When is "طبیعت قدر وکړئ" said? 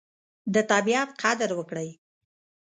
0.71-1.89